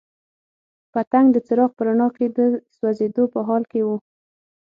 پتنګ 0.91 1.27
د 1.31 1.37
څراغ 1.47 1.71
په 1.77 1.81
رڼا 1.87 2.07
کې 2.15 2.27
د 2.37 2.39
سوځېدو 2.75 3.23
په 3.33 3.39
حال 3.47 3.63
کې 3.71 3.79
وو. 3.87 3.95